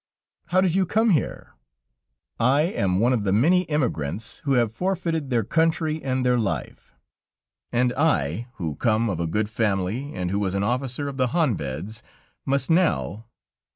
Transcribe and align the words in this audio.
"How 0.47 0.61
did 0.61 0.73
you 0.73 0.87
come 0.87 1.11
here?" 1.11 1.53
"I 2.39 2.61
am 2.61 2.97
one 2.99 3.13
of 3.13 3.23
the 3.23 3.31
many 3.31 3.69
emigrants 3.69 4.39
who 4.45 4.53
have 4.53 4.71
forfeited 4.71 5.29
their 5.29 5.43
country 5.43 6.01
and 6.03 6.25
their 6.25 6.39
life; 6.39 6.95
and 7.71 7.93
I, 7.93 8.47
who 8.55 8.73
come 8.77 9.11
of 9.11 9.19
a 9.19 9.27
good 9.27 9.47
family, 9.47 10.11
and 10.15 10.31
who 10.31 10.39
was 10.39 10.55
an 10.55 10.63
officer 10.63 11.07
of 11.07 11.17
the 11.17 11.27
Honveds, 11.27 12.01
must 12.47 12.67
now 12.67 13.25